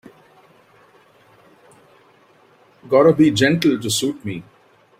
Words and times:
Gotta 2.89 3.13
be 3.13 3.29
gentle 3.29 3.77
to 3.79 3.89
suit 3.91 4.25
me. 4.25 4.41